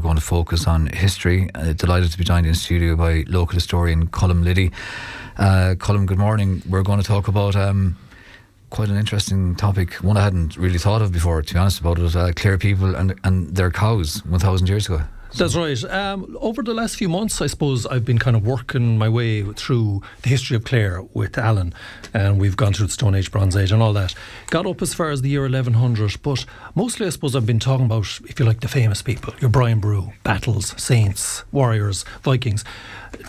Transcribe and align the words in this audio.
we're 0.00 0.04
going 0.04 0.16
to 0.16 0.22
focus 0.22 0.66
on 0.66 0.86
history. 0.86 1.50
Uh, 1.54 1.74
delighted 1.74 2.10
to 2.10 2.16
be 2.16 2.24
joined 2.24 2.46
in 2.46 2.54
studio 2.54 2.96
by 2.96 3.22
local 3.28 3.54
historian 3.54 4.06
Colm 4.08 4.42
Liddy. 4.42 4.70
Uh, 5.36 5.74
Colm, 5.76 6.06
good 6.06 6.16
morning. 6.16 6.62
We're 6.66 6.82
going 6.82 7.00
to 7.00 7.06
talk 7.06 7.28
about 7.28 7.54
um, 7.54 7.98
quite 8.70 8.88
an 8.88 8.96
interesting 8.96 9.54
topic, 9.56 9.92
one 9.96 10.16
I 10.16 10.22
hadn't 10.22 10.56
really 10.56 10.78
thought 10.78 11.02
of 11.02 11.12
before, 11.12 11.42
to 11.42 11.52
be 11.52 11.60
honest 11.60 11.80
about 11.80 11.98
it. 11.98 12.16
Uh, 12.16 12.32
Clare 12.34 12.56
people 12.56 12.94
and, 12.94 13.14
and 13.24 13.54
their 13.54 13.70
cows 13.70 14.24
1,000 14.24 14.70
years 14.70 14.86
ago. 14.86 15.02
That's 15.36 15.54
right. 15.54 15.82
Um, 15.84 16.36
over 16.40 16.62
the 16.62 16.74
last 16.74 16.96
few 16.96 17.08
months, 17.08 17.40
I 17.40 17.46
suppose 17.46 17.86
I've 17.86 18.04
been 18.04 18.18
kind 18.18 18.36
of 18.36 18.44
working 18.44 18.98
my 18.98 19.08
way 19.08 19.42
through 19.42 20.02
the 20.22 20.28
history 20.28 20.56
of 20.56 20.64
Clare 20.64 21.02
with 21.14 21.38
Alan, 21.38 21.72
and 22.12 22.40
we've 22.40 22.56
gone 22.56 22.72
through 22.72 22.86
the 22.86 22.92
Stone 22.92 23.14
Age, 23.14 23.30
Bronze 23.30 23.56
Age, 23.56 23.70
and 23.72 23.82
all 23.82 23.92
that. 23.92 24.14
Got 24.48 24.66
up 24.66 24.82
as 24.82 24.92
far 24.92 25.10
as 25.10 25.22
the 25.22 25.28
year 25.28 25.42
1100, 25.42 26.16
but 26.22 26.44
mostly, 26.74 27.06
I 27.06 27.10
suppose, 27.10 27.36
I've 27.36 27.46
been 27.46 27.60
talking 27.60 27.86
about, 27.86 28.20
if 28.28 28.40
you 28.40 28.44
like, 28.44 28.60
the 28.60 28.68
famous 28.68 29.02
people 29.02 29.32
your 29.40 29.50
Brian 29.50 29.80
Boru, 29.80 30.10
battles, 30.24 30.74
saints, 30.82 31.44
warriors, 31.52 32.04
Vikings. 32.22 32.64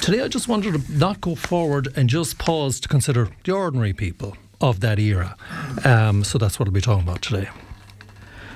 Today, 0.02 0.22
I 0.22 0.28
just 0.28 0.48
wanted 0.48 0.74
to 0.74 0.98
not 0.98 1.22
go 1.22 1.36
forward 1.36 1.90
and 1.96 2.10
just 2.10 2.38
pause 2.38 2.80
to 2.80 2.88
consider 2.88 3.30
the 3.44 3.52
ordinary 3.52 3.94
people 3.94 4.36
of 4.60 4.80
that 4.80 5.00
era. 5.00 5.36
Um, 5.86 6.24
so 6.24 6.38
that's 6.38 6.60
what 6.60 6.68
I'll 6.68 6.74
be 6.74 6.82
talking 6.82 7.04
about 7.04 7.22
today. 7.22 7.50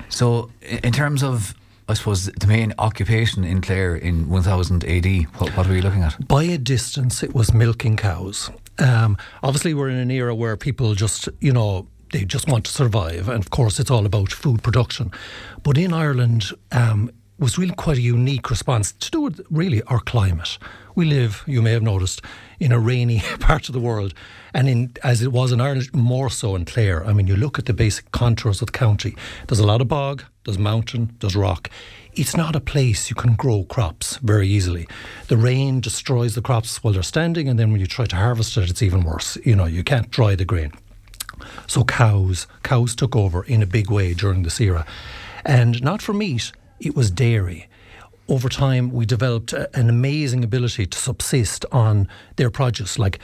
So, 0.09 0.51
in 0.61 0.91
terms 0.91 1.23
of 1.23 1.55
I 1.87 1.93
suppose 1.93 2.25
the 2.25 2.47
main 2.47 2.73
occupation 2.79 3.43
in 3.43 3.61
Clare 3.61 3.95
in 3.95 4.27
1000 4.27 4.83
AD, 4.85 5.05
what, 5.37 5.55
what 5.55 5.67
are 5.67 5.71
we 5.71 5.81
looking 5.81 6.01
at? 6.01 6.27
By 6.27 6.43
a 6.43 6.57
distance, 6.57 7.21
it 7.21 7.35
was 7.35 7.53
milking 7.53 7.95
cows. 7.95 8.49
Um, 8.79 9.17
obviously, 9.43 9.73
we're 9.73 9.89
in 9.89 9.97
an 9.97 10.09
era 10.09 10.33
where 10.33 10.57
people 10.57 10.95
just, 10.95 11.29
you 11.39 11.53
know, 11.53 11.87
they 12.11 12.25
just 12.25 12.47
want 12.47 12.65
to 12.65 12.71
survive. 12.71 13.29
And 13.29 13.43
of 13.43 13.51
course, 13.51 13.79
it's 13.79 13.91
all 13.91 14.05
about 14.05 14.31
food 14.31 14.63
production. 14.63 15.11
But 15.61 15.77
in 15.77 15.93
Ireland, 15.93 16.45
um, 16.71 17.11
was 17.37 17.57
really 17.57 17.75
quite 17.75 17.97
a 17.97 18.01
unique 18.01 18.49
response 18.49 18.93
to 18.93 19.11
do 19.11 19.21
with 19.21 19.45
really 19.49 19.81
our 19.83 19.99
climate. 19.99 20.57
We 20.95 21.05
live, 21.05 21.43
you 21.45 21.61
may 21.61 21.71
have 21.71 21.83
noticed, 21.83 22.21
in 22.59 22.71
a 22.71 22.79
rainy 22.79 23.19
part 23.39 23.67
of 23.67 23.73
the 23.73 23.79
world, 23.81 24.13
and 24.53 24.69
in 24.69 24.93
as 25.03 25.21
it 25.21 25.33
was 25.33 25.51
in 25.51 25.59
Ireland, 25.59 25.93
more 25.93 26.29
so 26.29 26.55
in 26.55 26.63
Clare. 26.63 27.05
I 27.05 27.11
mean, 27.11 27.27
you 27.27 27.35
look 27.35 27.59
at 27.59 27.65
the 27.65 27.73
basic 27.73 28.11
contours 28.11 28.61
of 28.61 28.67
the 28.67 28.77
county. 28.77 29.15
There's 29.47 29.59
a 29.59 29.65
lot 29.65 29.81
of 29.81 29.89
bog, 29.89 30.23
there's 30.45 30.57
mountain, 30.57 31.15
there's 31.19 31.35
rock. 31.35 31.69
It's 32.13 32.37
not 32.37 32.55
a 32.55 32.61
place 32.61 33.09
you 33.09 33.15
can 33.15 33.35
grow 33.35 33.65
crops 33.65 34.15
very 34.17 34.47
easily. 34.47 34.87
The 35.27 35.35
rain 35.35 35.81
destroys 35.81 36.35
the 36.35 36.41
crops 36.41 36.81
while 36.81 36.93
they're 36.93 37.03
standing, 37.03 37.49
and 37.49 37.59
then 37.59 37.71
when 37.73 37.81
you 37.81 37.87
try 37.87 38.05
to 38.05 38.15
harvest 38.15 38.55
it, 38.55 38.69
it's 38.69 38.81
even 38.81 39.03
worse. 39.03 39.37
You 39.43 39.57
know, 39.57 39.65
you 39.65 39.83
can't 39.83 40.09
dry 40.09 40.35
the 40.35 40.45
grain. 40.45 40.71
So 41.67 41.83
cows, 41.83 42.47
cows 42.63 42.95
took 42.95 43.13
over 43.13 43.43
in 43.43 43.61
a 43.61 43.65
big 43.65 43.91
way 43.91 44.13
during 44.13 44.43
this 44.43 44.61
era, 44.61 44.85
and 45.43 45.83
not 45.83 46.01
for 46.01 46.13
meat 46.13 46.53
it 46.79 46.95
was 46.95 47.11
dairy. 47.11 47.67
Over 48.27 48.49
time, 48.49 48.91
we 48.91 49.05
developed 49.05 49.53
a, 49.53 49.69
an 49.77 49.89
amazing 49.89 50.43
ability 50.43 50.87
to 50.87 50.97
subsist 50.97 51.65
on 51.71 52.07
their 52.37 52.49
produce. 52.49 52.97
Like, 52.97 53.19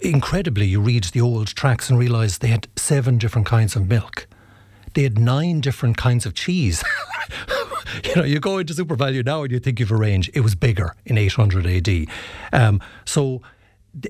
incredibly, 0.00 0.66
you 0.66 0.80
read 0.80 1.04
the 1.04 1.20
old 1.20 1.48
tracks 1.48 1.88
and 1.88 1.98
realise 1.98 2.38
they 2.38 2.48
had 2.48 2.66
seven 2.76 3.18
different 3.18 3.46
kinds 3.46 3.76
of 3.76 3.88
milk. 3.88 4.26
They 4.94 5.04
had 5.04 5.18
nine 5.18 5.60
different 5.60 5.96
kinds 5.96 6.26
of 6.26 6.34
cheese. 6.34 6.82
you 8.04 8.16
know, 8.16 8.24
you 8.24 8.40
go 8.40 8.58
into 8.58 8.74
SuperValu 8.74 9.24
now 9.24 9.42
and 9.42 9.52
you 9.52 9.60
think 9.60 9.78
you've 9.78 9.92
a 9.92 9.96
range. 9.96 10.30
It 10.34 10.40
was 10.40 10.54
bigger 10.54 10.94
in 11.04 11.16
800 11.16 11.66
AD. 11.66 12.06
Um, 12.52 12.80
so, 13.04 13.40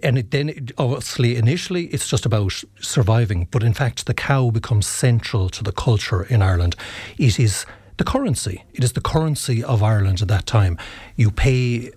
and 0.02 0.18
it, 0.18 0.30
then 0.30 0.50
it, 0.50 0.72
obviously 0.78 1.36
initially 1.36 1.86
it's 1.86 2.08
just 2.08 2.24
about 2.24 2.62
surviving, 2.80 3.48
but 3.50 3.62
in 3.62 3.74
fact 3.74 4.06
the 4.06 4.14
cow 4.14 4.50
becomes 4.50 4.86
central 4.86 5.48
to 5.50 5.62
the 5.62 5.72
culture 5.72 6.22
in 6.24 6.42
Ireland. 6.42 6.76
It 7.18 7.38
is 7.38 7.66
the 8.00 8.04
currency. 8.04 8.64
It 8.72 8.82
is 8.82 8.94
the 8.94 9.02
currency 9.02 9.62
of 9.62 9.82
Ireland 9.82 10.22
at 10.22 10.28
that 10.28 10.46
time. 10.46 10.78
You 11.16 11.30
pay 11.30 11.90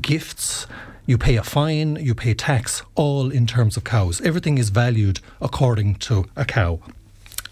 gifts, 0.00 0.66
you 1.06 1.16
pay 1.16 1.36
a 1.36 1.44
fine, 1.44 1.94
you 1.94 2.16
pay 2.16 2.34
tax, 2.34 2.82
all 2.96 3.30
in 3.30 3.46
terms 3.46 3.76
of 3.76 3.84
cows. 3.84 4.20
Everything 4.22 4.58
is 4.58 4.70
valued 4.70 5.20
according 5.40 5.94
to 6.06 6.24
a 6.34 6.44
cow. 6.44 6.80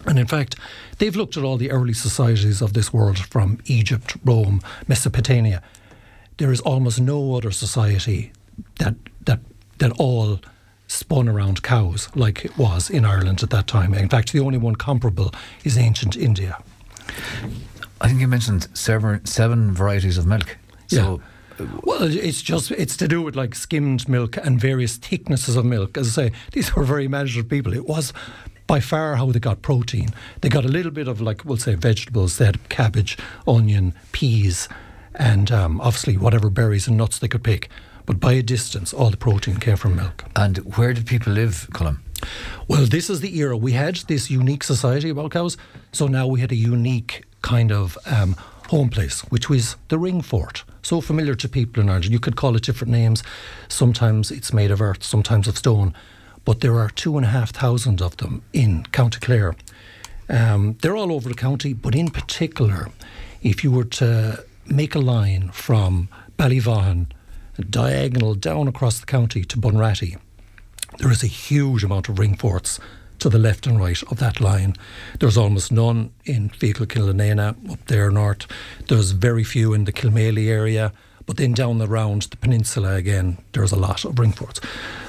And 0.06 0.18
in 0.18 0.26
fact, 0.26 0.56
they've 0.98 1.14
looked 1.14 1.36
at 1.36 1.44
all 1.44 1.56
the 1.56 1.70
early 1.70 1.92
societies 1.94 2.60
of 2.60 2.72
this 2.72 2.92
world 2.92 3.16
from 3.16 3.60
Egypt, 3.66 4.16
Rome, 4.24 4.60
Mesopotamia. 4.88 5.62
There 6.38 6.50
is 6.50 6.60
almost 6.62 7.00
no 7.00 7.36
other 7.36 7.52
society 7.52 8.32
that 8.80 8.96
that 9.24 9.38
that 9.78 9.92
all 10.00 10.40
spun 10.88 11.28
around 11.28 11.62
cows 11.62 12.08
like 12.16 12.44
it 12.44 12.58
was 12.58 12.90
in 12.90 13.04
Ireland 13.04 13.44
at 13.44 13.50
that 13.50 13.68
time. 13.68 13.94
In 13.94 14.08
fact, 14.08 14.32
the 14.32 14.40
only 14.40 14.58
one 14.58 14.74
comparable 14.74 15.32
is 15.62 15.78
ancient 15.78 16.16
India. 16.16 16.58
I 18.04 18.08
think 18.08 18.20
you 18.20 18.28
mentioned 18.28 18.68
seven, 18.74 19.24
seven 19.24 19.72
varieties 19.72 20.18
of 20.18 20.26
milk. 20.26 20.58
So 20.88 21.22
yeah. 21.58 21.66
Well, 21.84 22.02
it's 22.02 22.42
just 22.42 22.70
it's 22.72 22.98
to 22.98 23.08
do 23.08 23.22
with 23.22 23.34
like 23.34 23.54
skimmed 23.54 24.10
milk 24.10 24.36
and 24.36 24.60
various 24.60 24.98
thicknesses 24.98 25.56
of 25.56 25.64
milk. 25.64 25.96
As 25.96 26.18
I 26.18 26.28
say, 26.28 26.32
these 26.52 26.74
were 26.76 26.84
very 26.84 27.06
imaginative 27.06 27.48
people. 27.48 27.72
It 27.72 27.86
was 27.86 28.12
by 28.66 28.80
far 28.80 29.16
how 29.16 29.32
they 29.32 29.38
got 29.38 29.62
protein. 29.62 30.10
They 30.42 30.50
got 30.50 30.66
a 30.66 30.68
little 30.68 30.90
bit 30.90 31.08
of 31.08 31.22
like 31.22 31.46
we'll 31.46 31.56
say 31.56 31.76
vegetables. 31.76 32.36
They 32.36 32.44
had 32.44 32.68
cabbage, 32.68 33.16
onion, 33.46 33.94
peas, 34.12 34.68
and 35.14 35.50
um, 35.50 35.80
obviously 35.80 36.18
whatever 36.18 36.50
berries 36.50 36.86
and 36.86 36.98
nuts 36.98 37.18
they 37.18 37.28
could 37.28 37.42
pick. 37.42 37.70
But 38.04 38.20
by 38.20 38.32
a 38.34 38.42
distance, 38.42 38.92
all 38.92 39.08
the 39.08 39.16
protein 39.16 39.56
came 39.56 39.76
from 39.76 39.96
milk. 39.96 40.24
And 40.36 40.58
where 40.76 40.92
did 40.92 41.06
people 41.06 41.32
live, 41.32 41.68
Colm? 41.72 42.00
Well, 42.68 42.84
this 42.84 43.08
is 43.08 43.20
the 43.20 43.38
era. 43.38 43.56
We 43.56 43.72
had 43.72 43.96
this 43.96 44.30
unique 44.30 44.62
society 44.62 45.08
about 45.08 45.30
cows. 45.30 45.56
So 45.92 46.06
now 46.06 46.26
we 46.26 46.40
had 46.40 46.52
a 46.52 46.56
unique 46.56 47.24
kind 47.44 47.70
of 47.70 47.96
um, 48.06 48.34
home 48.70 48.88
place, 48.88 49.20
which 49.30 49.48
was 49.48 49.76
the 49.88 49.98
ring 49.98 50.22
fort. 50.22 50.64
So 50.82 51.00
familiar 51.00 51.34
to 51.36 51.48
people 51.48 51.82
in 51.82 51.88
Ireland. 51.88 52.10
You 52.10 52.18
could 52.18 52.36
call 52.36 52.56
it 52.56 52.64
different 52.64 52.90
names. 52.90 53.22
Sometimes 53.68 54.30
it's 54.30 54.52
made 54.52 54.70
of 54.70 54.80
earth, 54.80 55.04
sometimes 55.04 55.46
of 55.46 55.58
stone. 55.58 55.94
But 56.44 56.60
there 56.60 56.78
are 56.78 56.88
two 56.88 57.16
and 57.16 57.26
a 57.26 57.28
half 57.28 57.50
thousand 57.50 58.02
of 58.02 58.16
them 58.16 58.42
in 58.52 58.84
County 58.92 59.20
Clare. 59.20 59.54
Um, 60.28 60.76
they're 60.80 60.96
all 60.96 61.12
over 61.12 61.28
the 61.28 61.34
county, 61.34 61.74
but 61.74 61.94
in 61.94 62.10
particular, 62.10 62.88
if 63.42 63.62
you 63.62 63.70
were 63.70 63.84
to 63.84 64.44
make 64.66 64.94
a 64.94 64.98
line 64.98 65.50
from 65.52 66.08
Ballyvaughan, 66.38 67.06
diagonal 67.70 68.34
down 68.34 68.68
across 68.68 68.98
the 69.00 69.06
county 69.06 69.44
to 69.44 69.58
Bunratty, 69.58 70.16
there 70.98 71.12
is 71.12 71.22
a 71.22 71.28
huge 71.28 71.84
amount 71.84 72.08
of 72.08 72.18
ring 72.18 72.36
forts 72.36 72.80
to 73.18 73.28
the 73.28 73.38
left 73.38 73.66
and 73.66 73.78
right 73.80 74.02
of 74.04 74.18
that 74.18 74.40
line. 74.40 74.74
There's 75.20 75.36
almost 75.36 75.72
none 75.72 76.12
in 76.24 76.50
Feakle 76.50 76.86
Killanena 76.86 77.70
up 77.70 77.84
there 77.86 78.10
north. 78.10 78.46
There's 78.88 79.12
very 79.12 79.44
few 79.44 79.72
in 79.74 79.84
the 79.84 79.92
Kilmaley 79.92 80.48
area. 80.48 80.92
But 81.26 81.38
then 81.38 81.52
down 81.52 81.78
the 81.78 81.86
round 81.86 82.22
the 82.22 82.36
peninsula 82.36 82.96
again, 82.96 83.38
there's 83.52 83.72
a 83.72 83.76
lot 83.76 84.04
of 84.04 84.18
ring 84.18 84.32
forts. 84.32 84.60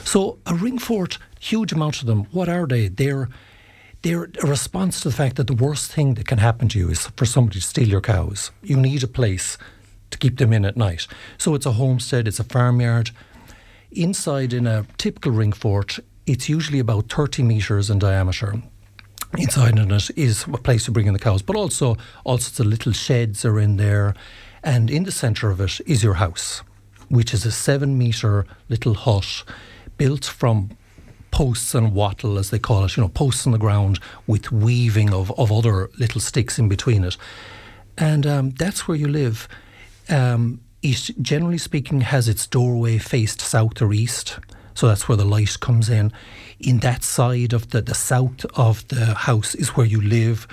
So 0.04 0.38
a 0.46 0.56
ring 0.56 0.80
fort, 0.80 1.18
huge 1.40 1.74
amount 1.74 2.00
of 2.00 2.08
them. 2.08 2.26
What 2.32 2.48
are 2.50 2.68
they? 2.68 2.88
They're 2.88 3.30
they're 4.02 4.30
a 4.44 4.48
response 4.48 5.02
to 5.02 5.10
the 5.10 5.16
fact 5.16 5.36
that 5.38 5.48
the 5.48 5.56
worst 5.56 5.92
thing 5.92 6.14
that 6.14 6.28
can 6.28 6.38
happen 6.38 6.68
to 6.70 6.78
you 6.78 6.90
is 6.90 7.08
for 7.18 7.26
somebody 7.26 7.60
to 7.60 7.66
steal 7.66 7.88
your 7.88 8.02
cows. 8.02 8.52
You 8.62 8.78
need 8.78 9.04
a 9.04 9.08
place 9.08 9.58
to 10.12 10.20
keep 10.20 10.38
them 10.38 10.54
in 10.54 10.64
at 10.64 10.78
night. 10.78 11.08
So 11.40 11.56
it's 11.56 11.66
a 11.66 11.72
homestead, 11.72 12.28
it's 12.28 12.40
a 12.40 12.44
farmyard. 12.44 13.10
Inside 13.92 14.54
in 14.54 14.68
a 14.68 14.86
typical 14.98 15.32
ring 15.32 15.54
fort 15.54 16.00
it's 16.26 16.50
usually 16.50 16.80
about 16.80 17.10
30 17.10 17.44
metres 17.44 17.90
in 17.90 18.00
diameter. 18.00 18.62
Inside 19.38 19.78
in 19.78 19.92
it 19.92 20.10
is 20.16 20.46
a 20.46 20.58
place 20.58 20.86
to 20.86 20.92
bring 20.92 21.08
in 21.08 21.14
the 21.14 21.20
cows, 21.20 21.42
but 21.42 21.56
also 21.56 21.98
all 22.24 22.38
sorts 22.38 22.60
of 22.60 22.68
little 22.68 22.94
sheds 22.94 23.44
are 23.44 23.60
in 23.60 23.78
there. 23.78 24.14
And 24.64 24.90
in 24.90 25.04
the 25.04 25.12
centre 25.12 25.50
of 25.50 25.60
it 25.62 25.82
is 25.86 26.04
your 26.04 26.16
house, 26.16 26.62
which 27.10 27.34
is 27.34 27.46
a 27.46 27.52
seven 27.52 27.98
metre 27.98 28.46
little 28.70 28.94
hut 28.94 29.44
built 29.98 30.26
from 30.26 30.70
posts 31.32 31.76
and 31.76 31.94
wattle, 31.94 32.38
as 32.40 32.50
they 32.50 32.60
call 32.60 32.86
it, 32.86 32.96
you 32.96 33.04
know, 33.04 33.10
posts 33.10 33.46
on 33.46 33.52
the 33.52 33.58
ground 33.58 34.00
with 34.26 34.52
weaving 34.52 35.14
of, 35.14 35.38
of 35.38 35.52
other 35.52 35.90
little 36.00 36.22
sticks 36.22 36.58
in 36.58 36.70
between 36.70 37.04
it. 37.04 37.18
And 37.98 38.26
um, 38.26 38.50
that's 38.52 38.88
where 38.88 38.98
you 38.98 39.08
live. 39.08 39.48
Um, 40.08 40.62
it, 40.82 41.12
generally 41.22 41.58
speaking, 41.58 42.02
has 42.02 42.30
its 42.30 42.48
doorway 42.48 42.98
faced 42.98 43.42
south 43.42 43.82
or 43.82 43.92
east. 43.92 44.40
So 44.76 44.88
that's 44.88 45.08
where 45.08 45.18
the 45.18 45.26
light 45.26 45.60
comes 45.60 45.90
in. 45.90 46.14
In 46.60 46.80
that 46.80 47.04
side 47.04 47.54
of 47.54 47.72
the, 47.72 47.82
the 47.82 47.96
south 47.96 48.46
of 48.56 48.88
the 48.90 49.16
house 49.16 49.56
is 49.56 49.70
where 49.70 49.86
you 49.86 50.02
live, 50.02 50.48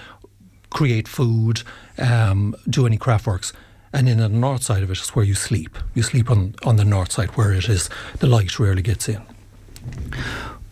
create 0.71 1.07
food, 1.07 1.63
um, 1.99 2.55
do 2.69 2.87
any 2.87 2.97
craft 2.97 3.27
works. 3.27 3.53
And 3.93 4.09
in 4.09 4.19
the 4.19 4.29
north 4.29 4.63
side 4.63 4.83
of 4.83 4.91
it 4.91 4.99
is 4.99 5.11
where 5.11 5.25
you 5.25 5.35
sleep. 5.35 5.77
You 5.95 6.03
sleep 6.03 6.31
on, 6.31 6.55
on 6.65 6.77
the 6.77 6.85
north 6.85 7.13
side 7.13 7.37
where 7.37 7.53
it 7.53 7.69
is 7.69 7.91
the 8.21 8.27
light 8.27 8.59
rarely 8.59 8.81
gets 8.81 9.09
in. 9.09 9.23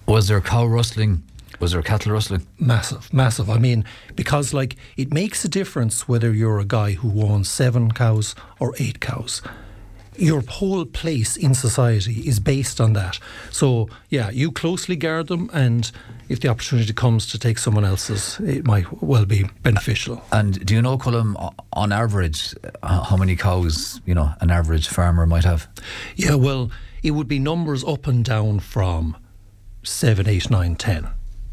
Was 0.06 0.29
there 0.29 0.41
cow 0.41 0.64
rustling 0.64 1.23
was 1.61 1.73
there 1.73 1.82
cattle 1.82 2.12
rustling? 2.12 2.46
Massive, 2.58 3.12
massive. 3.12 3.50
I 3.50 3.58
mean, 3.58 3.85
because 4.17 4.55
like 4.55 4.76
it 4.96 5.12
makes 5.12 5.44
a 5.44 5.49
difference 5.49 6.08
whether 6.08 6.32
you're 6.32 6.58
a 6.58 6.64
guy 6.64 6.93
who 6.93 7.23
owns 7.23 7.50
seven 7.50 7.93
cows 7.93 8.35
or 8.58 8.75
eight 8.79 9.00
cows 9.00 9.43
your 10.17 10.43
whole 10.49 10.85
place 10.85 11.37
in 11.37 11.55
society 11.55 12.29
is 12.29 12.41
based 12.41 12.81
on 12.81 12.93
that. 12.95 13.19
So, 13.51 13.89
yeah, 14.09 14.31
you 14.31 14.53
closely 14.53 14.97
guard 14.97 15.29
them, 15.29 15.51
and 15.53 15.91
if 16.29 16.41
the 16.41 16.49
opportunity 16.49 16.93
comes 16.93 17.27
to 17.29 17.39
take 17.39 17.59
someone 17.59 17.85
else's, 17.85 18.39
it 18.41 18.67
might 18.67 19.03
well 19.03 19.25
be 19.25 19.45
beneficial. 19.62 20.23
And 20.33 20.65
do 20.65 20.75
you 20.75 20.83
know, 20.83 20.99
Colm, 20.99 21.55
on 21.73 21.93
average, 21.93 22.55
uh, 22.83 23.05
how 23.05 23.17
many 23.17 23.37
cows, 23.37 24.01
you 24.05 24.15
know, 24.15 24.33
an 24.41 24.51
average 24.51 24.89
farmer 24.89 25.27
might 25.27 25.45
have? 25.45 25.69
Yeah, 26.17 26.35
well, 26.35 26.71
it 27.03 27.13
would 27.13 27.29
be 27.29 27.39
numbers 27.39 27.85
up 27.85 28.06
and 28.06 28.25
down 28.25 28.61
from 28.61 29.17
seven, 29.83 30.29
eight, 30.29 30.51
nine, 30.51 30.77
ten. 30.77 31.09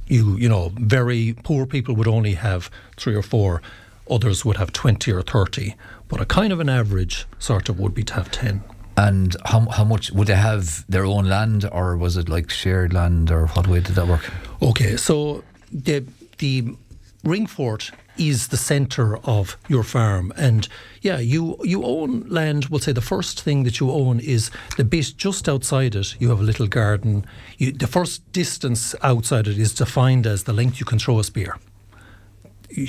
You, 0.07 0.37
you 0.37 0.47
know, 0.47 0.71
very 0.75 1.35
poor 1.43 1.65
people 1.65 1.95
would 1.95 2.07
only 2.07 2.33
have 2.33 2.69
three 2.95 3.15
or 3.15 3.21
four 3.21 3.61
others 4.09 4.45
would 4.45 4.57
have 4.57 4.71
20 4.71 5.11
or 5.11 5.21
30, 5.21 5.75
but 6.07 6.21
a 6.21 6.25
kind 6.25 6.53
of 6.53 6.59
an 6.59 6.69
average 6.69 7.25
sort 7.39 7.69
of 7.69 7.79
would 7.79 7.93
be 7.93 8.03
to 8.03 8.13
have 8.13 8.31
10. 8.31 8.63
And 8.97 9.35
how, 9.45 9.61
how 9.69 9.83
much 9.83 10.11
would 10.11 10.27
they 10.27 10.35
have 10.35 10.83
their 10.89 11.05
own 11.05 11.25
land, 11.25 11.69
or 11.71 11.95
was 11.95 12.17
it 12.17 12.29
like 12.29 12.49
shared 12.49 12.93
land, 12.93 13.29
or 13.29 13.47
what 13.47 13.67
way 13.67 13.79
did 13.79 13.95
that 13.95 14.07
work? 14.07 14.31
Okay, 14.61 14.97
so 14.97 15.43
the 15.71 16.03
the 16.39 16.75
ring 17.23 17.45
fort 17.45 17.91
is 18.17 18.47
the 18.47 18.57
centre 18.57 19.17
of 19.17 19.55
your 19.67 19.83
farm, 19.83 20.33
and 20.35 20.67
yeah, 21.03 21.19
you 21.19 21.57
you 21.63 21.83
own 21.83 22.21
land. 22.21 22.65
We'll 22.65 22.79
say 22.79 22.91
the 22.91 23.01
first 23.01 23.41
thing 23.41 23.65
that 23.65 23.79
you 23.79 23.91
own 23.91 24.19
is 24.19 24.49
the 24.77 24.83
bit 24.83 25.13
just 25.15 25.47
outside 25.47 25.93
it. 25.93 26.19
You 26.19 26.29
have 26.29 26.39
a 26.39 26.43
little 26.43 26.67
garden. 26.67 27.23
You, 27.59 27.73
the 27.73 27.85
first 27.85 28.31
distance 28.31 28.95
outside 29.03 29.47
it 29.47 29.59
is 29.59 29.75
defined 29.75 30.25
as 30.25 30.45
the 30.45 30.53
length 30.53 30.79
you 30.79 30.87
can 30.87 30.97
throw 30.97 31.19
a 31.19 31.23
spear 31.23 31.57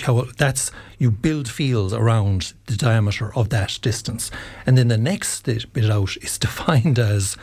how 0.02 0.24
that's 0.36 0.70
you 0.98 1.10
build 1.10 1.48
fields 1.48 1.92
around 1.92 2.52
the 2.66 2.76
diameter 2.76 3.34
of 3.36 3.50
that 3.50 3.78
distance, 3.82 4.30
and 4.66 4.76
then 4.76 4.88
the 4.88 4.98
next 4.98 5.44
bit 5.44 5.90
out 5.90 6.16
is 6.18 6.38
defined 6.46 6.98
as 6.98 7.36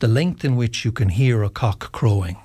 the 0.00 0.08
length 0.08 0.44
in 0.44 0.56
which 0.56 0.84
you 0.84 0.92
can 0.92 1.08
hear 1.08 1.42
a 1.42 1.50
cock 1.50 1.92
crowing. 1.92 2.36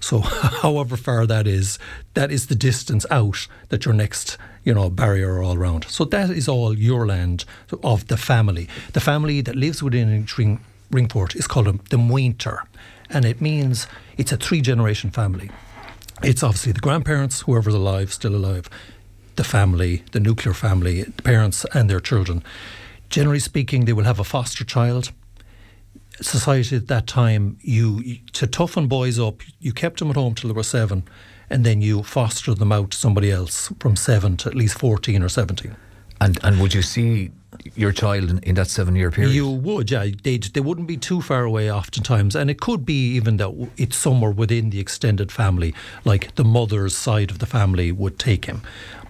So, 0.00 0.18
however 0.62 0.96
far 0.96 1.26
that 1.26 1.46
is, 1.46 1.78
that 2.12 2.30
is 2.30 2.48
the 2.48 2.54
distance 2.54 3.06
out 3.10 3.48
that 3.70 3.84
your 3.84 3.94
next, 3.94 4.36
you 4.62 4.74
know, 4.74 4.90
barrier 4.90 5.42
all 5.42 5.56
around. 5.56 5.86
So 5.88 6.04
that 6.04 6.30
is 6.30 6.46
all 6.46 6.78
your 6.78 7.06
land 7.06 7.44
of 7.82 8.06
the 8.08 8.16
family. 8.16 8.68
The 8.92 9.00
family 9.00 9.40
that 9.40 9.56
lives 9.56 9.82
within 9.82 10.08
a 10.08 10.26
ring, 10.38 10.60
ring 10.90 11.08
fort 11.08 11.34
is 11.34 11.46
called 11.46 11.66
the 11.88 11.96
Muintir, 11.96 12.58
and 13.08 13.24
it 13.24 13.40
means 13.40 13.86
it's 14.18 14.32
a 14.32 14.36
three 14.36 14.60
generation 14.60 15.10
family 15.10 15.50
it's 16.22 16.42
obviously 16.42 16.72
the 16.72 16.80
grandparents, 16.80 17.42
whoever's 17.42 17.74
alive, 17.74 18.12
still 18.12 18.34
alive, 18.34 18.68
the 19.36 19.44
family, 19.44 20.04
the 20.12 20.20
nuclear 20.20 20.54
family, 20.54 21.02
the 21.02 21.22
parents 21.22 21.66
and 21.74 21.90
their 21.90 22.00
children. 22.00 22.42
Generally 23.10 23.40
speaking, 23.40 23.84
they 23.84 23.92
will 23.92 24.04
have 24.04 24.20
a 24.20 24.24
foster 24.24 24.64
child. 24.64 25.12
Society 26.20 26.76
at 26.76 26.86
that 26.86 27.06
time, 27.06 27.58
you 27.60 28.18
to 28.32 28.46
toughen 28.46 28.86
boys 28.86 29.18
up, 29.18 29.42
you 29.58 29.72
kept 29.72 29.98
them 29.98 30.10
at 30.10 30.16
home 30.16 30.34
till 30.34 30.48
they 30.48 30.54
were 30.54 30.62
seven, 30.62 31.02
and 31.50 31.66
then 31.66 31.82
you 31.82 32.02
fostered 32.02 32.58
them 32.58 32.70
out 32.70 32.92
to 32.92 32.98
somebody 32.98 33.30
else 33.32 33.72
from 33.80 33.96
seven 33.96 34.36
to 34.36 34.48
at 34.48 34.54
least 34.54 34.78
fourteen 34.78 35.22
or 35.22 35.28
seventeen. 35.28 35.74
And 36.20 36.38
and 36.44 36.60
would 36.60 36.72
you 36.72 36.82
see 36.82 37.32
your 37.74 37.92
child 37.92 38.30
in, 38.30 38.38
in 38.40 38.54
that 38.56 38.68
seven 38.68 38.96
year 38.96 39.10
period? 39.10 39.32
You 39.34 39.48
would, 39.48 39.90
yeah. 39.90 40.06
They 40.22 40.38
they 40.38 40.60
wouldn't 40.60 40.86
be 40.86 40.96
too 40.96 41.20
far 41.20 41.44
away 41.44 41.70
oftentimes, 41.70 42.34
and 42.34 42.50
it 42.50 42.60
could 42.60 42.84
be 42.84 43.14
even 43.14 43.36
that 43.38 43.68
it's 43.76 43.96
somewhere 43.96 44.30
within 44.30 44.70
the 44.70 44.80
extended 44.80 45.32
family, 45.32 45.74
like 46.04 46.34
the 46.34 46.44
mother's 46.44 46.96
side 46.96 47.30
of 47.30 47.38
the 47.38 47.46
family 47.46 47.92
would 47.92 48.18
take 48.18 48.44
him. 48.46 48.62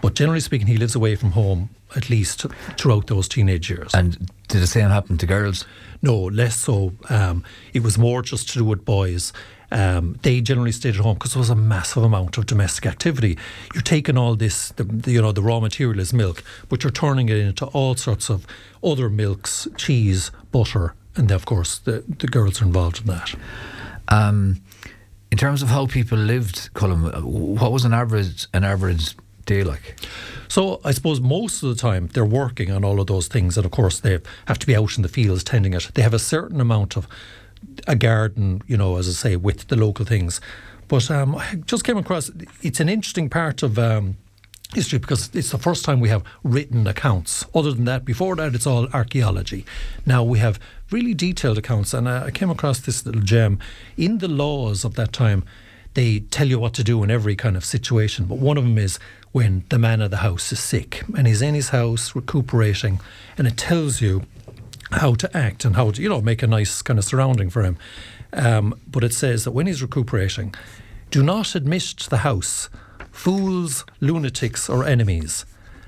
But 0.02 0.14
generally 0.14 0.40
speaking, 0.40 0.66
he 0.66 0.76
lives 0.76 0.94
away 0.94 1.16
from 1.16 1.32
home 1.32 1.70
at 1.96 2.10
least 2.10 2.46
throughout 2.76 3.06
those 3.06 3.28
teenage 3.28 3.70
years. 3.70 3.94
And 3.94 4.30
did 4.48 4.60
the 4.60 4.66
same 4.66 4.90
happen 4.90 5.16
to 5.18 5.26
girls? 5.26 5.64
No, 6.02 6.24
less 6.24 6.56
so. 6.56 6.92
Um, 7.08 7.44
it 7.72 7.82
was 7.82 7.96
more 7.96 8.22
just 8.22 8.48
to 8.50 8.58
do 8.58 8.64
with 8.64 8.84
boys. 8.84 9.32
Um, 9.74 10.20
they 10.22 10.40
generally 10.40 10.70
stayed 10.70 10.94
at 10.94 11.00
home 11.00 11.14
because 11.14 11.32
there 11.32 11.40
was 11.40 11.50
a 11.50 11.56
massive 11.56 12.04
amount 12.04 12.38
of 12.38 12.46
domestic 12.46 12.86
activity. 12.86 13.36
You're 13.74 13.82
taking 13.82 14.16
all 14.16 14.36
this, 14.36 14.68
the, 14.70 14.84
the, 14.84 15.10
you 15.10 15.20
know, 15.20 15.32
the 15.32 15.42
raw 15.42 15.58
material 15.58 15.98
is 15.98 16.12
milk, 16.12 16.44
but 16.68 16.84
you're 16.84 16.92
turning 16.92 17.28
it 17.28 17.38
into 17.38 17.66
all 17.66 17.96
sorts 17.96 18.30
of 18.30 18.46
other 18.84 19.10
milks, 19.10 19.66
cheese, 19.76 20.30
butter, 20.52 20.94
and 21.16 21.30
of 21.32 21.44
course 21.44 21.78
the, 21.78 22.04
the 22.06 22.28
girls 22.28 22.62
are 22.62 22.66
involved 22.66 23.00
in 23.00 23.06
that. 23.08 23.34
Um, 24.06 24.62
in 25.32 25.38
terms 25.38 25.60
of 25.60 25.68
how 25.68 25.86
people 25.86 26.18
lived, 26.18 26.72
Colm, 26.74 27.22
what 27.24 27.72
was 27.72 27.84
an 27.84 27.92
average 27.92 28.46
an 28.54 28.62
average 28.62 29.16
day 29.44 29.64
like? 29.64 29.98
So 30.46 30.80
I 30.84 30.92
suppose 30.92 31.20
most 31.20 31.64
of 31.64 31.68
the 31.68 31.74
time 31.74 32.06
they're 32.12 32.24
working 32.24 32.70
on 32.70 32.84
all 32.84 33.00
of 33.00 33.08
those 33.08 33.26
things, 33.26 33.56
and 33.56 33.66
of 33.66 33.72
course 33.72 33.98
they 33.98 34.20
have 34.46 34.60
to 34.60 34.66
be 34.68 34.76
out 34.76 34.96
in 34.96 35.02
the 35.02 35.08
fields 35.08 35.42
tending 35.42 35.74
it. 35.74 35.90
They 35.94 36.02
have 36.02 36.14
a 36.14 36.20
certain 36.20 36.60
amount 36.60 36.96
of 36.96 37.08
a 37.86 37.96
garden, 37.96 38.62
you 38.66 38.76
know, 38.76 38.96
as 38.96 39.08
I 39.08 39.12
say, 39.12 39.36
with 39.36 39.68
the 39.68 39.76
local 39.76 40.04
things. 40.04 40.40
But 40.88 41.10
um, 41.10 41.36
I 41.36 41.56
just 41.66 41.84
came 41.84 41.96
across 41.96 42.30
it's 42.62 42.80
an 42.80 42.88
interesting 42.88 43.30
part 43.30 43.62
of 43.62 43.78
um, 43.78 44.16
history 44.74 44.98
because 44.98 45.30
it's 45.34 45.50
the 45.50 45.58
first 45.58 45.84
time 45.84 46.00
we 46.00 46.08
have 46.08 46.22
written 46.42 46.86
accounts. 46.86 47.44
Other 47.54 47.72
than 47.72 47.84
that, 47.86 48.04
before 48.04 48.36
that, 48.36 48.54
it's 48.54 48.66
all 48.66 48.88
archaeology. 48.92 49.64
Now 50.04 50.22
we 50.22 50.38
have 50.38 50.58
really 50.90 51.14
detailed 51.14 51.58
accounts, 51.58 51.94
and 51.94 52.08
I 52.08 52.30
came 52.30 52.50
across 52.50 52.80
this 52.80 53.04
little 53.06 53.22
gem 53.22 53.58
in 53.96 54.18
the 54.18 54.28
laws 54.28 54.84
of 54.84 54.94
that 54.94 55.12
time. 55.12 55.44
They 55.94 56.20
tell 56.20 56.48
you 56.48 56.58
what 56.58 56.74
to 56.74 56.84
do 56.84 57.02
in 57.04 57.10
every 57.10 57.36
kind 57.36 57.56
of 57.56 57.64
situation, 57.64 58.24
but 58.24 58.38
one 58.38 58.58
of 58.58 58.64
them 58.64 58.78
is 58.78 58.98
when 59.30 59.64
the 59.68 59.78
man 59.78 60.00
of 60.00 60.10
the 60.10 60.18
house 60.18 60.52
is 60.52 60.58
sick 60.58 61.04
and 61.16 61.26
he's 61.26 61.40
in 61.40 61.54
his 61.54 61.68
house 61.68 62.14
recuperating, 62.16 63.00
and 63.38 63.46
it 63.46 63.56
tells 63.56 64.00
you 64.00 64.22
how 64.92 65.14
to 65.14 65.36
act 65.36 65.64
and 65.64 65.76
how 65.76 65.90
to, 65.90 66.02
you 66.02 66.08
know, 66.08 66.20
make 66.20 66.42
a 66.42 66.46
nice 66.46 66.82
kind 66.82 66.98
of 66.98 67.04
surrounding 67.04 67.50
for 67.50 67.62
him. 67.62 67.76
Um, 68.32 68.78
but 68.86 69.04
it 69.04 69.14
says 69.14 69.44
that 69.44 69.52
when 69.52 69.66
he's 69.66 69.82
recuperating, 69.82 70.54
do 71.10 71.22
not 71.22 71.54
admit 71.54 71.82
to 71.82 72.10
the 72.10 72.18
house 72.18 72.68
fools, 73.12 73.84
lunatics, 74.00 74.68
or 74.68 74.84
enemies. 74.84 75.46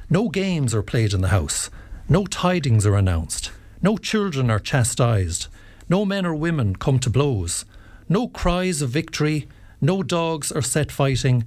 No 0.09 0.29
games 0.29 0.73
are 0.75 0.83
played 0.83 1.13
in 1.13 1.23
the 1.23 1.29
house. 1.29 1.71
No 2.09 2.25
tidings 2.25 2.87
are 2.87 2.95
announced. 2.95 3.51
No 3.83 3.97
children 3.97 4.49
are 4.49 4.61
chastised. 4.61 5.49
No 5.89 6.05
men 6.05 6.25
or 6.25 6.35
women 6.35 6.77
come 6.77 7.01
to 7.01 7.11
blows. 7.11 7.65
No 8.09 8.29
cries 8.29 8.81
of 8.81 8.91
victory. 8.91 9.49
No 9.81 10.05
dogs 10.05 10.53
are 10.53 10.63
set 10.63 10.93
fighting. 10.93 11.45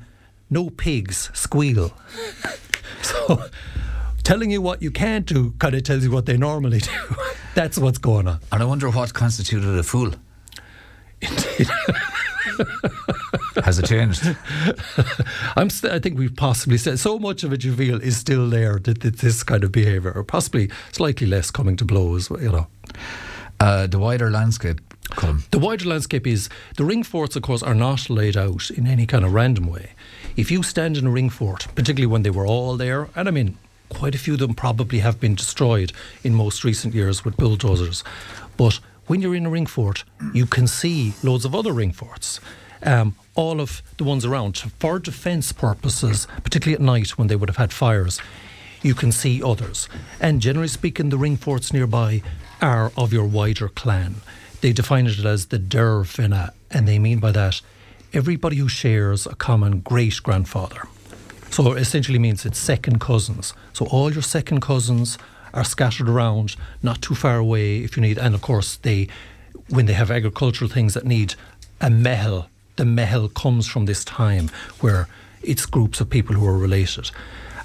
No 0.50 0.70
pigs 0.70 1.32
squeal. 1.34 1.94
so 3.02 3.46
telling 4.24 4.52
you 4.52 4.62
what 4.62 4.82
you 4.82 4.92
can't 4.92 5.26
do 5.26 5.52
kind 5.60 5.76
of 5.76 5.84
tells 5.84 6.04
you 6.04 6.12
what 6.12 6.26
they 6.26 6.38
normally 6.38 6.80
do. 6.80 7.16
That's 7.56 7.78
what's 7.78 7.98
going 7.98 8.28
on. 8.28 8.40
And 8.52 8.62
I 8.62 8.66
wonder 8.66 8.90
what 8.90 9.14
constituted 9.14 9.78
a 9.78 9.84
fool. 9.84 10.14
Indeed. 11.22 11.68
Has 13.64 13.80
it 13.80 13.86
changed? 13.86 14.24
I'm 15.56 15.70
st- 15.70 15.94
I 15.94 16.00
think 16.00 16.18
we've 16.18 16.36
possibly 16.36 16.78
said 16.78 17.00
so 17.00 17.20
much 17.20 17.44
of 17.44 17.52
it 17.54 17.64
you 17.64 17.76
feel 17.76 18.02
is 18.02 18.18
still 18.18 18.50
there, 18.50 18.80
that, 18.80 19.02
that 19.02 19.18
this 19.18 19.44
kind 19.44 19.64
of 19.64 19.72
behaviour, 19.72 20.12
or 20.12 20.24
possibly 20.24 20.70
slightly 20.92 21.28
less 21.28 21.52
coming 21.52 21.76
to 21.78 21.86
blows, 21.86 22.30
you 22.30 22.52
know. 22.52 22.68
Uh, 23.60 23.88
the 23.88 24.00
wider 24.00 24.32
landscape, 24.32 24.80
Colm. 25.12 25.50
The 25.50 25.60
wider 25.60 25.86
landscape 25.86 26.26
is 26.28 26.50
the 26.78 26.86
ring 26.86 27.04
forts, 27.04 27.36
of 27.36 27.42
course, 27.42 27.64
are 27.64 27.74
not 27.76 28.10
laid 28.10 28.38
out 28.38 28.70
in 28.72 28.88
any 28.88 29.06
kind 29.06 29.26
of 29.26 29.34
random 29.34 29.68
way. 29.68 29.92
If 30.38 30.52
you 30.52 30.64
stand 30.64 30.98
in 30.98 31.08
a 31.08 31.10
ring 31.10 31.30
fort, 31.30 31.68
particularly 31.76 32.08
when 32.08 32.24
they 32.24 32.30
were 32.30 32.46
all 32.46 32.78
there, 32.78 33.10
and 33.16 33.28
I 33.28 33.32
mean, 33.32 33.58
quite 33.90 34.16
a 34.16 34.20
few 34.20 34.34
of 34.34 34.40
them 34.40 34.54
probably 34.54 35.00
have 35.00 35.20
been 35.20 35.36
destroyed 35.36 35.92
in 36.24 36.34
most 36.34 36.64
recent 36.64 36.94
years 36.94 37.26
with 37.26 37.38
bulldozers. 37.38 38.04
But 38.58 38.80
when 39.08 39.22
you're 39.22 39.36
in 39.36 39.46
a 39.46 39.50
ring 39.50 39.66
fort, 39.66 40.04
you 40.34 40.46
can 40.46 40.68
see 40.68 41.14
loads 41.24 41.46
of 41.46 41.56
other 41.56 41.74
ring 41.74 41.92
forts. 41.92 42.40
Um, 42.82 43.16
all 43.36 43.60
of 43.60 43.82
the 43.98 44.04
ones 44.04 44.26
around 44.26 44.58
for 44.58 45.00
defence 45.00 45.52
purposes, 45.52 46.28
particularly 46.44 46.76
at 46.76 46.82
night 46.82 47.18
when 47.18 47.28
they 47.28 47.36
would 47.36 47.50
have 47.50 47.58
had 47.58 47.74
fires. 47.74 48.22
You 48.82 48.94
can 48.94 49.12
see 49.12 49.44
others. 49.44 49.90
And 50.22 50.42
generally 50.42 50.70
speaking, 50.70 51.10
the 51.10 51.18
ring 51.18 51.36
forts 51.36 51.74
nearby 51.74 52.22
are 52.62 52.92
of 52.96 53.12
your 53.12 53.26
wider 53.26 53.68
clan. 53.68 54.16
They 54.62 54.74
define 54.74 55.08
it 55.08 55.26
as 55.26 55.48
the 55.48 55.60
Derbfine, 55.60 56.52
and 56.72 56.88
they 56.88 57.00
mean 57.00 57.20
by 57.20 57.32
that 57.32 57.62
everybody 58.14 58.58
who 58.58 58.68
shares 58.68 59.26
a 59.26 59.36
common 59.36 59.80
great 59.80 60.22
grandfather. 60.24 60.88
So 61.52 61.74
essentially 61.74 62.20
means 62.20 62.46
it's 62.46 62.60
second 62.60 63.00
cousins. 63.00 63.54
So 63.74 63.86
all 63.88 64.14
your 64.14 64.22
second 64.22 64.62
cousins 64.62 65.18
are 65.54 65.64
scattered 65.64 66.08
around, 66.08 66.56
not 66.84 67.02
too 67.02 67.16
far 67.16 67.38
away 67.38 67.80
if 67.80 67.98
you 67.98 68.02
need. 68.02 68.18
And 68.18 68.36
of 68.36 68.42
course, 68.42 68.78
they, 68.78 69.08
when 69.68 69.86
they 69.88 69.94
have 69.94 70.12
agricultural 70.12 70.70
things 70.70 70.94
that 70.94 71.06
need 71.06 71.36
a 71.82 71.88
meitheal, 71.88 72.48
the 72.76 72.84
meitheal 72.84 73.34
comes 73.34 73.68
from 73.68 73.86
this 73.86 74.06
time 74.06 74.50
where 74.80 75.08
it's 75.42 75.66
groups 75.66 76.00
of 76.00 76.10
people 76.10 76.36
who 76.36 76.46
are 76.48 76.58
related. 76.58 77.12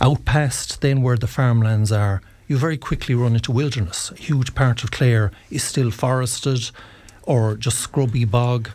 Out 0.01 0.25
past 0.25 0.81
then 0.81 1.03
where 1.03 1.17
the 1.17 1.27
farmlands 1.27 1.93
are, 1.93 2.23
you 2.49 2.57
very 2.57 2.77
quickly 2.77 3.15
run 3.15 3.35
into 3.35 3.53
wilderness. 3.53 4.11
A 4.11 4.17
huge 4.17 4.55
part 4.55 4.83
of 4.83 4.91
Clare 4.91 5.31
is 5.51 5.63
still 5.63 5.91
forested 5.91 6.71
or 7.23 7.55
just 7.55 7.79
scrubby 7.79 8.25
bog. 8.25 8.71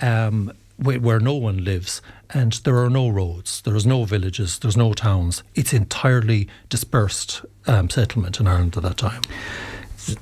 Um, 0.00 0.52
where 0.78 1.20
no 1.20 1.34
one 1.34 1.64
lives 1.64 2.02
and 2.34 2.52
there 2.64 2.78
are 2.78 2.90
no 2.90 3.08
roads, 3.08 3.60
there's 3.62 3.86
no 3.86 4.04
villages, 4.04 4.58
there's 4.58 4.76
no 4.76 4.92
towns. 4.92 5.42
It's 5.54 5.72
entirely 5.72 6.48
dispersed 6.68 7.42
um, 7.66 7.90
settlement 7.90 8.40
in 8.40 8.46
Ireland 8.46 8.76
at 8.76 8.82
that 8.84 8.96
time. 8.96 9.22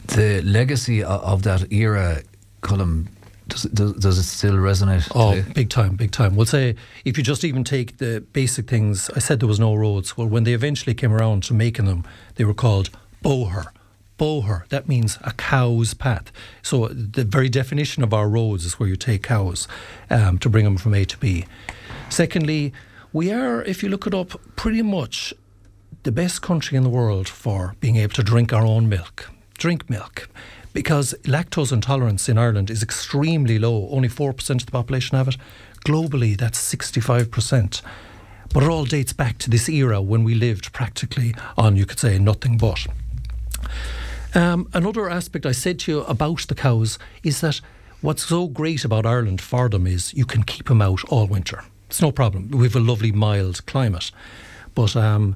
The 0.09 0.43
legacy 0.45 1.03
of 1.03 1.43
that 1.45 1.73
era, 1.73 2.23
Colm, 2.63 3.07
does, 3.49 3.65
it- 3.65 3.75
does, 3.75 3.93
does 3.95 4.19
it 4.19 4.25
still 4.25 4.55
resonate? 4.55 5.11
Oh, 5.15 5.35
today? 5.37 5.53
big 5.55 5.71
time, 5.71 5.97
big 5.97 6.11
time. 6.11 6.37
We'll 6.37 6.47
say 6.47 6.75
if 7.05 7.17
you 7.17 7.25
just 7.25 7.45
even 7.45 7.65
take 7.65 7.97
the 7.99 8.21
basic 8.33 8.69
things, 8.69 9.09
I 9.17 9.21
said 9.21 9.41
there 9.41 9.49
was 9.49 9.61
no 9.61 9.75
roads. 9.75 10.17
Well, 10.17 10.27
when 10.27 10.45
they 10.45 10.53
eventually 10.53 10.95
came 10.95 11.13
around 11.13 11.45
to 11.45 11.55
making 11.55 11.87
them, 11.87 12.05
they 12.35 12.45
were 12.45 12.55
called 12.55 12.91
boher. 13.25 13.67
Boher, 14.19 14.69
that 14.69 14.87
means 14.87 15.19
a 15.23 15.33
cow's 15.33 15.95
path. 15.95 16.31
So 16.63 16.89
the 16.89 17.25
very 17.25 17.49
definition 17.49 18.03
of 18.03 18.13
our 18.13 18.29
roads 18.29 18.67
is 18.67 18.79
where 18.79 18.87
you 18.89 18.97
take 18.97 19.23
cows 19.23 19.67
um, 20.11 20.37
to 20.41 20.51
bring 20.51 20.65
them 20.65 20.77
from 20.77 20.93
A 20.93 21.07
to 21.07 21.17
B. 21.17 21.47
Secondly, 22.11 22.73
we 23.13 23.33
are, 23.33 23.63
if 23.63 23.83
you 23.83 23.89
look 23.89 24.07
it 24.07 24.15
up, 24.15 24.41
pretty 24.57 24.83
much 24.83 25.33
the 26.03 26.13
best 26.13 26.43
country 26.43 26.77
in 26.77 26.83
the 26.83 26.91
world 26.91 27.29
for 27.29 27.75
being 27.81 27.97
able 27.97 28.15
to 28.15 28.23
drink 28.23 28.53
our 28.53 28.67
own 28.67 28.89
milk. 28.89 29.31
Drink 29.59 29.89
milk. 29.89 30.29
Because 30.73 31.15
lactose 31.23 31.73
intolerance 31.73 32.29
in 32.29 32.37
Ireland 32.37 32.69
is 32.69 32.83
extremely 32.83 33.59
low. 33.59 33.89
Only 33.91 34.09
4% 34.09 34.51
of 34.51 34.67
the 34.67 34.73
population 34.73 35.17
have 35.17 35.29
it. 35.29 35.37
Globally, 35.87 36.37
that's 36.37 36.59
65%. 36.75 37.83
But 38.53 38.63
it 38.65 38.69
all 38.69 38.85
dates 38.85 39.13
back 39.13 39.39
to 39.39 39.51
this 39.51 39.69
era 39.69 40.03
when 40.03 40.25
we 40.25 40.35
lived 40.35 40.73
practically 40.73 41.35
on, 41.57 41.77
you 41.77 41.87
could 41.87 42.01
say, 42.01 42.19
nothing 42.19 42.57
but. 42.57 42.87
Um, 44.35 44.69
another 44.73 45.09
aspect 45.09 45.47
I 45.47 45.53
said 45.53 45.79
to 45.81 45.93
you 45.93 46.01
about 46.03 46.47
the 46.49 46.55
cows 46.55 46.99
is 47.23 47.41
that 47.41 47.61
what's 48.01 48.27
so 48.27 48.49
great 48.49 48.85
about 48.85 49.07
Ireland 49.07 49.41
for 49.41 49.69
them 49.69 49.87
is 49.87 50.15
you 50.15 50.25
can 50.25 50.43
keep 50.43 50.67
them 50.67 50.83
out 50.83 51.05
all 51.09 51.27
winter. 51.27 51.65
It's 51.91 52.01
no 52.01 52.13
problem. 52.13 52.51
We 52.53 52.69
have 52.69 52.77
a 52.77 52.81
lovely 52.81 53.11
mild 53.11 53.67
climate. 53.67 54.13
But 54.77 54.95
um, 54.95 55.35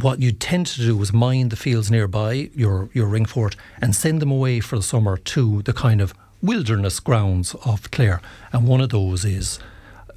what 0.00 0.20
you 0.20 0.30
tend 0.30 0.68
to 0.68 0.80
do 0.80 1.02
is 1.02 1.12
mine 1.12 1.48
the 1.48 1.56
fields 1.56 1.90
nearby, 1.90 2.50
your, 2.54 2.88
your 2.92 3.08
ring 3.08 3.26
fort, 3.26 3.56
and 3.80 3.92
send 3.92 4.22
them 4.22 4.30
away 4.30 4.60
for 4.60 4.76
the 4.76 4.82
summer 4.82 5.16
to 5.16 5.60
the 5.62 5.72
kind 5.72 6.00
of 6.00 6.14
wilderness 6.40 7.00
grounds 7.00 7.56
of 7.64 7.90
Clare. 7.90 8.20
And 8.52 8.68
one 8.68 8.80
of 8.80 8.90
those 8.90 9.24
is 9.24 9.58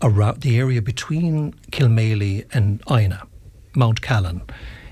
around 0.04 0.42
the 0.42 0.60
area 0.60 0.84
between 0.84 1.54
Kilmaley 1.72 2.46
and 2.54 2.80
Inagh, 2.88 3.26
Mount 3.76 4.04
Callan. 4.04 4.44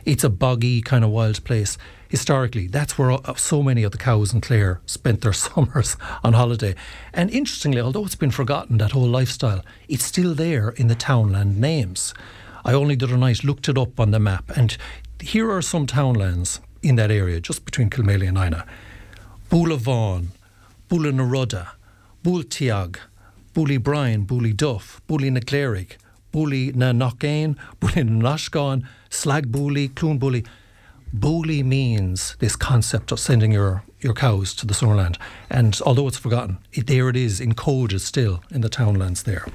It's 0.05 0.23
a 0.23 0.29
boggy, 0.29 0.81
kind 0.81 1.03
of 1.03 1.11
wild 1.11 1.43
place. 1.43 1.77
Historically, 2.13 2.67
that's 2.67 2.95
where 2.95 3.17
so 3.37 3.63
many 3.63 3.81
of 3.81 3.91
the 3.91 3.97
cows 3.97 4.35
in 4.35 4.39
Clare 4.39 4.81
spent 4.85 5.21
their 5.21 5.33
summers 5.45 5.97
on 6.23 6.33
holiday. 6.33 6.75
And 7.11 7.31
interestingly, 7.31 7.81
although 7.81 8.05
it's 8.05 8.13
been 8.13 8.29
forgotten, 8.29 8.77
that 8.77 8.91
whole 8.91 9.07
lifestyle, 9.07 9.65
it's 9.89 10.03
still 10.03 10.35
there 10.35 10.69
in 10.69 10.89
the 10.89 10.93
townland 10.93 11.59
names. 11.59 12.13
I 12.63 12.73
only 12.73 12.93
the 12.93 13.07
other 13.07 13.17
night 13.17 13.43
looked 13.43 13.67
it 13.67 13.79
up 13.79 13.99
on 13.99 14.11
the 14.11 14.19
map, 14.19 14.51
and 14.55 14.77
here 15.19 15.49
are 15.49 15.63
some 15.63 15.87
townlands 15.87 16.59
in 16.83 16.97
that 16.97 17.09
area, 17.09 17.39
just 17.39 17.65
between 17.65 17.89
Kilmaley 17.89 18.27
and 18.27 18.37
Inagh. 18.37 18.67
Bula 19.49 19.77
Vaughan, 19.77 20.33
Bula 20.89 21.11
Naroda, 21.11 21.69
Bul 22.21 22.43
Tiag, 22.43 22.97
Bully 23.55 23.77
Bryan, 23.77 24.25
Bully 24.25 24.53
Duff, 24.53 25.01
Bully 25.07 25.31
na 25.31 25.39
Cleric, 25.39 25.97
Bully 26.31 26.73
na 26.73 26.91
Knockane, 26.91 27.57
Bully 27.79 28.03
na 28.03 28.37
Slag 29.09 29.51
Bully, 29.51 29.87
Clun 29.87 30.19
Bully. 30.19 30.45
Bully 31.13 31.61
means 31.61 32.35
this 32.39 32.55
concept 32.55 33.11
of 33.11 33.19
sending 33.19 33.51
your, 33.51 33.83
your 34.01 34.15
cows 34.15 34.55
to 34.55 34.65
the 34.65 34.73
summerland. 34.73 35.17
And 35.47 35.79
although 35.85 36.07
it's 36.07 36.17
forgotten, 36.17 36.57
it, 36.73 36.87
there 36.87 37.07
it 37.07 37.15
is, 37.15 37.39
encoded 37.39 37.99
still 37.99 38.43
in 38.49 38.61
the 38.61 38.69
townlands 38.69 39.23
there. 39.23 39.45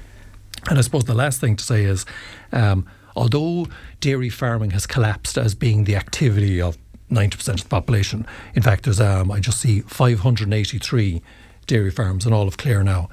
And 0.69 0.77
I 0.77 0.81
suppose 0.81 1.03
the 1.03 1.13
last 1.13 1.41
thing 1.41 1.57
to 1.57 1.63
say 1.63 1.83
is, 1.83 2.05
um, 2.53 2.85
although 3.15 3.67
dairy 3.99 4.29
farming 4.29 4.71
has 4.71 4.87
collapsed 4.87 5.37
as 5.37 5.53
being 5.53 5.83
the 5.83 5.97
activity 5.97 6.61
of 6.61 6.77
90% 7.11 7.49
of 7.49 7.63
the 7.63 7.69
population, 7.69 8.25
in 8.55 8.61
fact, 8.61 8.85
there's 8.85 9.01
um, 9.01 9.29
I 9.29 9.41
just 9.41 9.59
see 9.59 9.81
583 9.81 11.21
dairy 11.67 11.91
farms 11.91 12.25
in 12.25 12.31
all 12.31 12.47
of 12.47 12.57
Clare 12.57 12.83
now. 12.83 13.09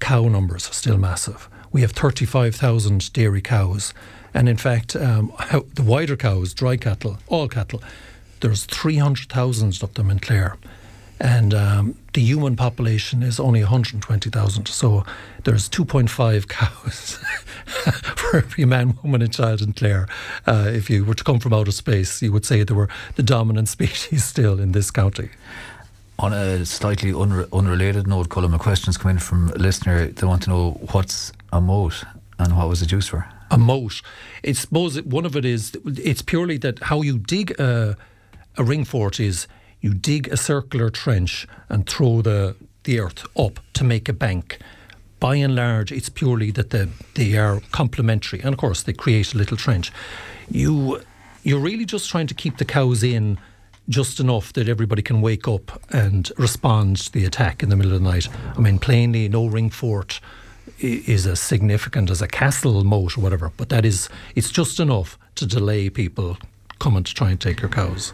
Cow 0.00 0.28
numbers 0.28 0.68
are 0.68 0.72
still 0.72 0.98
massive. 0.98 1.48
We 1.70 1.82
have 1.82 1.92
35,000 1.92 3.12
dairy 3.12 3.40
cows, 3.40 3.94
and 4.34 4.48
in 4.48 4.56
fact, 4.56 4.96
um, 4.96 5.32
how, 5.38 5.64
the 5.74 5.82
wider 5.82 6.16
cows, 6.16 6.52
dry 6.52 6.76
cattle, 6.76 7.18
all 7.28 7.48
cattle, 7.48 7.82
there's 8.40 8.64
300,000 8.66 9.82
of 9.82 9.94
them 9.94 10.10
in 10.10 10.18
Clare 10.18 10.58
and 11.20 11.54
um, 11.54 11.94
the 12.12 12.20
human 12.20 12.56
population 12.56 13.22
is 13.22 13.38
only 13.38 13.60
120,000. 13.60 14.66
So 14.66 15.04
there's 15.44 15.68
2.5 15.68 16.48
cows 16.48 17.18
for 18.16 18.38
every 18.38 18.64
man, 18.64 18.98
woman, 19.02 19.22
and 19.22 19.32
child 19.32 19.62
in 19.62 19.72
Clare. 19.72 20.08
Uh, 20.46 20.66
if 20.68 20.90
you 20.90 21.04
were 21.04 21.14
to 21.14 21.24
come 21.24 21.38
from 21.38 21.54
outer 21.54 21.72
space, 21.72 22.20
you 22.20 22.32
would 22.32 22.44
say 22.44 22.62
they 22.62 22.74
were 22.74 22.88
the 23.14 23.22
dominant 23.22 23.68
species 23.76 24.24
still 24.24 24.60
in 24.60 24.72
this 24.72 24.90
county. 24.90 25.30
On 26.18 26.32
a 26.32 26.64
slightly 26.64 27.12
unre- 27.12 27.48
unrelated 27.52 28.06
note, 28.06 28.28
Colm, 28.28 28.54
a 28.54 28.58
question's 28.58 28.96
come 28.96 29.12
in 29.12 29.18
from 29.18 29.48
a 29.50 29.58
listener. 29.58 30.06
They 30.06 30.26
want 30.26 30.42
to 30.44 30.50
know 30.50 30.70
what's 30.92 31.32
a 31.52 31.60
moat 31.60 32.04
and 32.38 32.56
what 32.56 32.68
was 32.68 32.82
it 32.82 32.92
used 32.92 33.08
for? 33.08 33.26
A 33.50 33.58
moat. 33.58 34.02
It's 34.42 34.60
suppose 34.60 35.00
one 35.02 35.26
of 35.26 35.36
it 35.36 35.44
is 35.44 35.72
it's 35.84 36.22
purely 36.22 36.58
that 36.58 36.78
how 36.84 37.02
you 37.02 37.18
dig 37.18 37.52
a, 37.60 37.96
a 38.56 38.64
ring 38.64 38.84
fort 38.84 39.20
is 39.20 39.46
you 39.80 39.94
dig 39.94 40.28
a 40.28 40.36
circular 40.36 40.90
trench 40.90 41.46
and 41.68 41.86
throw 41.86 42.22
the, 42.22 42.56
the 42.84 42.98
earth 43.00 43.26
up 43.36 43.60
to 43.74 43.84
make 43.84 44.08
a 44.08 44.12
bank. 44.14 44.58
By 45.20 45.36
and 45.36 45.54
large, 45.54 45.92
it's 45.92 46.08
purely 46.08 46.50
that 46.52 46.70
the, 46.70 46.88
they 47.14 47.36
are 47.36 47.60
complementary, 47.70 48.40
and 48.40 48.52
of 48.54 48.58
course 48.58 48.82
they 48.82 48.92
create 48.92 49.34
a 49.34 49.38
little 49.38 49.56
trench. 49.56 49.92
You 50.50 51.00
you're 51.42 51.60
really 51.60 51.84
just 51.84 52.08
trying 52.10 52.26
to 52.28 52.34
keep 52.34 52.56
the 52.56 52.64
cows 52.64 53.02
in 53.02 53.38
just 53.88 54.18
enough 54.18 54.52
that 54.54 54.68
everybody 54.68 55.02
can 55.02 55.20
wake 55.20 55.46
up 55.46 55.82
and 55.90 56.32
respond 56.38 56.96
to 56.96 57.12
the 57.12 57.26
attack 57.26 57.62
in 57.62 57.68
the 57.68 57.76
middle 57.76 57.92
of 57.92 58.02
the 58.02 58.10
night. 58.10 58.28
I 58.56 58.60
mean, 58.60 58.78
plainly, 58.78 59.28
no 59.28 59.46
ring 59.46 59.68
fort 59.68 60.20
i- 60.20 60.43
is 60.78 61.26
as 61.26 61.40
significant 61.40 62.10
as 62.10 62.22
a 62.22 62.28
castle 62.28 62.82
moat 62.84 63.16
or 63.16 63.20
whatever, 63.20 63.52
but 63.56 63.68
that 63.68 63.84
is 63.84 64.08
it's 64.34 64.50
just 64.50 64.80
enough 64.80 65.18
to 65.36 65.46
delay 65.46 65.90
people 65.90 66.36
coming 66.78 67.04
to 67.04 67.14
try 67.14 67.30
and 67.30 67.40
take 67.40 67.60
your 67.60 67.70
cows. 67.70 68.12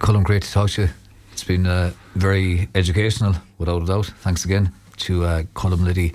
Colin, 0.00 0.22
great 0.22 0.42
to 0.42 0.50
talk 0.50 0.70
to 0.70 0.82
you. 0.82 0.88
It's 1.32 1.44
been 1.44 1.66
uh, 1.66 1.92
very 2.14 2.68
educational, 2.74 3.34
without 3.58 3.82
a 3.82 3.86
doubt. 3.86 4.06
Thanks 4.20 4.44
again 4.44 4.72
to 4.98 5.24
uh, 5.24 5.42
Colm 5.54 5.82
Liddy 5.84 6.12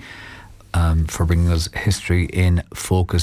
um, 0.74 1.06
for 1.06 1.24
bringing 1.24 1.48
us 1.48 1.68
history 1.74 2.26
in 2.26 2.62
focus. 2.74 3.16